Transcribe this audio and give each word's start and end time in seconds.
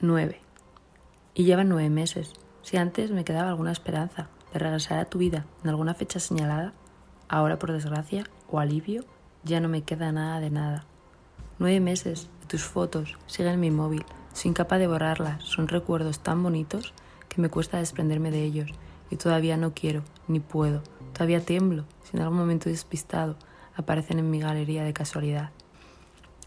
9. 0.00 0.40
Y 1.34 1.44
llevan 1.44 1.68
nueve 1.68 1.88
meses. 1.88 2.32
Si 2.62 2.76
antes 2.76 3.10
me 3.10 3.24
quedaba 3.24 3.50
alguna 3.50 3.72
esperanza 3.72 4.28
de 4.52 4.58
regresar 4.58 4.98
a 4.98 5.04
tu 5.04 5.18
vida 5.18 5.46
en 5.62 5.70
alguna 5.70 5.94
fecha 5.94 6.18
señalada, 6.18 6.72
ahora 7.28 7.58
por 7.58 7.72
desgracia 7.72 8.24
o 8.50 8.58
alivio 8.58 9.04
ya 9.44 9.60
no 9.60 9.68
me 9.68 9.82
queda 9.82 10.12
nada 10.12 10.40
de 10.40 10.50
nada. 10.50 10.84
Nueve 11.58 11.80
meses 11.80 12.28
de 12.40 12.46
tus 12.46 12.64
fotos 12.64 13.16
siguen 13.26 13.54
en 13.54 13.60
mi 13.60 13.70
móvil, 13.70 14.04
soy 14.32 14.50
incapaz 14.50 14.78
de 14.78 14.88
borrarlas, 14.88 15.44
son 15.44 15.68
recuerdos 15.68 16.20
tan 16.20 16.42
bonitos 16.42 16.92
que 17.28 17.40
me 17.40 17.50
cuesta 17.50 17.78
desprenderme 17.78 18.30
de 18.30 18.42
ellos 18.42 18.70
y 19.10 19.16
todavía 19.16 19.56
no 19.56 19.74
quiero 19.74 20.02
ni 20.26 20.40
puedo, 20.40 20.82
todavía 21.12 21.44
tiemblo 21.44 21.84
si 22.02 22.16
en 22.16 22.22
algún 22.22 22.38
momento 22.38 22.68
despistado 22.68 23.36
aparecen 23.76 24.18
en 24.18 24.30
mi 24.30 24.40
galería 24.40 24.82
de 24.82 24.92
casualidad. 24.92 25.50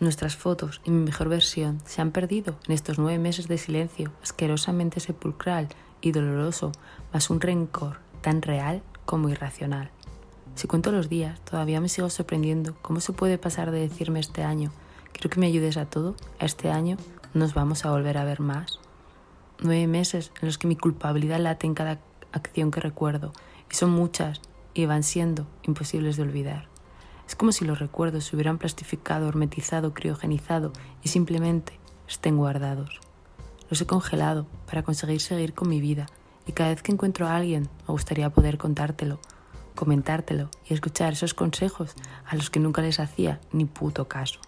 Nuestras 0.00 0.36
fotos 0.36 0.80
y 0.84 0.92
mi 0.92 1.04
mejor 1.04 1.28
versión 1.28 1.80
se 1.84 2.00
han 2.00 2.12
perdido 2.12 2.56
en 2.68 2.74
estos 2.74 3.00
nueve 3.00 3.18
meses 3.18 3.48
de 3.48 3.58
silencio 3.58 4.12
asquerosamente 4.22 5.00
sepulcral 5.00 5.68
y 6.00 6.12
doloroso, 6.12 6.70
más 7.12 7.30
un 7.30 7.40
rencor 7.40 7.98
tan 8.20 8.40
real 8.40 8.82
como 9.04 9.28
irracional. 9.28 9.90
Si 10.54 10.68
cuento 10.68 10.92
los 10.92 11.08
días, 11.08 11.40
todavía 11.40 11.80
me 11.80 11.88
sigo 11.88 12.10
sorprendiendo 12.10 12.76
cómo 12.80 13.00
se 13.00 13.12
puede 13.12 13.38
pasar 13.38 13.72
de 13.72 13.80
decirme 13.80 14.20
este 14.20 14.44
año, 14.44 14.70
quiero 15.12 15.30
que 15.30 15.40
me 15.40 15.46
ayudes 15.46 15.76
a 15.76 15.86
todo, 15.86 16.14
a 16.38 16.44
este 16.44 16.70
año 16.70 16.96
nos 17.34 17.54
vamos 17.54 17.84
a 17.84 17.90
volver 17.90 18.18
a 18.18 18.24
ver 18.24 18.38
más. 18.38 18.78
Nueve 19.60 19.88
meses 19.88 20.30
en 20.40 20.46
los 20.46 20.58
que 20.58 20.68
mi 20.68 20.76
culpabilidad 20.76 21.40
late 21.40 21.66
en 21.66 21.74
cada 21.74 21.98
acción 22.30 22.70
que 22.70 22.80
recuerdo, 22.80 23.32
y 23.68 23.74
son 23.74 23.90
muchas, 23.90 24.40
y 24.74 24.86
van 24.86 25.02
siendo 25.02 25.48
imposibles 25.64 26.16
de 26.16 26.22
olvidar. 26.22 26.68
Es 27.28 27.36
como 27.36 27.52
si 27.52 27.66
los 27.66 27.78
recuerdos 27.78 28.24
se 28.24 28.34
hubieran 28.34 28.56
plastificado, 28.56 29.28
hermetizado, 29.28 29.92
criogenizado 29.92 30.72
y 31.02 31.08
simplemente 31.08 31.78
estén 32.08 32.38
guardados. 32.38 33.00
Los 33.68 33.82
he 33.82 33.86
congelado 33.86 34.46
para 34.66 34.82
conseguir 34.82 35.20
seguir 35.20 35.52
con 35.52 35.68
mi 35.68 35.78
vida 35.78 36.06
y 36.46 36.52
cada 36.52 36.70
vez 36.70 36.82
que 36.82 36.90
encuentro 36.90 37.26
a 37.26 37.36
alguien 37.36 37.68
me 37.86 37.92
gustaría 37.92 38.30
poder 38.30 38.56
contártelo, 38.56 39.20
comentártelo 39.74 40.48
y 40.66 40.72
escuchar 40.72 41.12
esos 41.12 41.34
consejos 41.34 41.94
a 42.24 42.34
los 42.34 42.48
que 42.48 42.60
nunca 42.60 42.80
les 42.80 42.98
hacía 42.98 43.40
ni 43.52 43.66
puto 43.66 44.08
caso. 44.08 44.40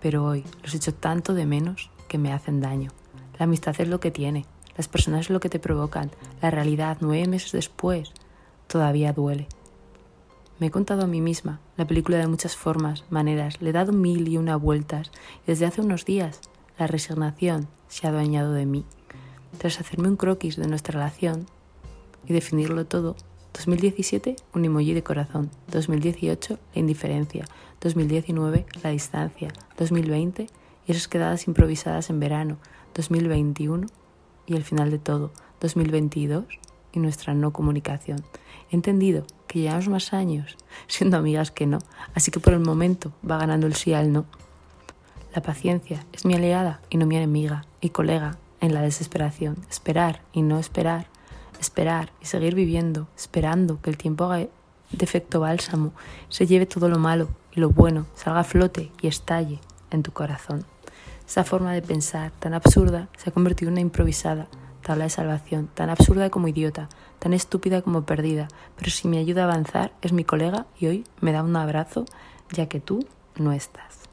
Pero 0.00 0.24
hoy 0.24 0.44
los 0.62 0.72
echo 0.74 0.94
tanto 0.94 1.34
de 1.34 1.46
menos 1.46 1.90
que 2.06 2.16
me 2.16 2.32
hacen 2.32 2.60
daño. 2.60 2.92
La 3.40 3.44
amistad 3.44 3.74
es 3.80 3.88
lo 3.88 3.98
que 3.98 4.12
tiene, 4.12 4.46
las 4.76 4.86
personas 4.86 5.22
es 5.22 5.30
lo 5.30 5.40
que 5.40 5.48
te 5.48 5.58
provocan, 5.58 6.12
la 6.40 6.52
realidad 6.52 6.98
nueve 7.00 7.26
meses 7.26 7.50
después 7.50 8.12
todavía 8.68 9.12
duele. 9.12 9.48
Me 10.60 10.66
he 10.66 10.70
contado 10.70 11.04
a 11.04 11.06
mí 11.06 11.22
misma 11.22 11.58
la 11.78 11.86
película 11.86 12.18
de 12.18 12.26
muchas 12.26 12.54
formas, 12.54 13.04
maneras, 13.08 13.62
le 13.62 13.70
he 13.70 13.72
dado 13.72 13.94
mil 13.94 14.28
y 14.28 14.36
una 14.36 14.56
vueltas. 14.56 15.10
Y 15.44 15.46
desde 15.46 15.64
hace 15.64 15.80
unos 15.80 16.04
días 16.04 16.42
la 16.78 16.86
resignación 16.86 17.66
se 17.88 18.06
ha 18.06 18.10
adueñado 18.10 18.52
de 18.52 18.66
mí. 18.66 18.84
Tras 19.56 19.80
hacerme 19.80 20.08
un 20.08 20.16
croquis 20.16 20.56
de 20.56 20.68
nuestra 20.68 20.92
relación 20.92 21.46
y 22.26 22.34
definirlo 22.34 22.84
todo, 22.84 23.16
2017 23.54 24.36
un 24.52 24.64
emoji 24.66 24.92
de 24.92 25.02
corazón, 25.02 25.50
2018 25.72 26.58
la 26.74 26.78
indiferencia, 26.78 27.46
2019 27.80 28.66
la 28.82 28.90
distancia, 28.90 29.48
2020 29.78 30.46
y 30.86 30.92
esas 30.92 31.08
quedadas 31.08 31.48
improvisadas 31.48 32.10
en 32.10 32.20
verano, 32.20 32.58
2021 32.94 33.86
y 34.46 34.56
el 34.56 34.64
final 34.64 34.90
de 34.90 34.98
todo, 34.98 35.32
2022 35.62 36.44
y 36.92 37.00
nuestra 37.00 37.34
no 37.34 37.52
comunicación. 37.52 38.24
He 38.70 38.76
entendido 38.76 39.26
que 39.46 39.60
llevamos 39.60 39.88
más 39.88 40.12
años 40.12 40.56
siendo 40.86 41.16
amigas 41.16 41.50
que 41.50 41.66
no, 41.66 41.78
así 42.14 42.30
que 42.30 42.40
por 42.40 42.52
el 42.52 42.60
momento 42.60 43.12
va 43.28 43.38
ganando 43.38 43.66
el 43.66 43.74
sí 43.74 43.92
al 43.92 44.12
no. 44.12 44.26
La 45.34 45.42
paciencia 45.42 46.04
es 46.12 46.24
mi 46.24 46.34
aliada 46.34 46.80
y 46.90 46.96
no 46.96 47.06
mi 47.06 47.16
enemiga 47.16 47.64
y 47.80 47.90
colega 47.90 48.38
en 48.60 48.74
la 48.74 48.82
desesperación. 48.82 49.56
Esperar 49.70 50.22
y 50.32 50.42
no 50.42 50.58
esperar, 50.58 51.06
esperar 51.60 52.12
y 52.20 52.26
seguir 52.26 52.54
viviendo, 52.54 53.08
esperando 53.16 53.80
que 53.80 53.90
el 53.90 53.96
tiempo 53.96 54.24
haga 54.24 54.38
de 54.38 55.04
efecto 55.04 55.40
bálsamo, 55.40 55.92
se 56.28 56.46
lleve 56.46 56.66
todo 56.66 56.88
lo 56.88 56.98
malo 56.98 57.28
y 57.52 57.60
lo 57.60 57.70
bueno, 57.70 58.06
salga 58.14 58.40
a 58.40 58.44
flote 58.44 58.90
y 59.00 59.06
estalle 59.06 59.60
en 59.90 60.02
tu 60.02 60.12
corazón. 60.12 60.64
Esa 61.26 61.44
forma 61.44 61.72
de 61.72 61.82
pensar 61.82 62.32
tan 62.40 62.54
absurda 62.54 63.08
se 63.16 63.30
ha 63.30 63.32
convertido 63.32 63.68
en 63.68 63.74
una 63.74 63.80
improvisada 63.82 64.48
tabla 64.90 65.04
de 65.04 65.10
salvación, 65.10 65.68
tan 65.72 65.88
absurda 65.88 66.30
como 66.30 66.48
idiota, 66.48 66.88
tan 67.20 67.32
estúpida 67.32 67.80
como 67.80 68.02
perdida, 68.02 68.48
pero 68.76 68.90
si 68.90 69.06
me 69.06 69.18
ayuda 69.18 69.42
a 69.42 69.44
avanzar 69.44 69.92
es 70.02 70.12
mi 70.12 70.24
colega 70.24 70.66
y 70.80 70.88
hoy 70.88 71.04
me 71.20 71.30
da 71.30 71.44
un 71.44 71.54
abrazo 71.54 72.06
ya 72.50 72.66
que 72.66 72.80
tú 72.80 73.06
no 73.36 73.52
estás. 73.52 74.09